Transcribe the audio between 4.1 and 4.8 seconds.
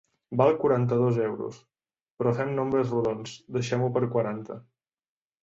quaranta.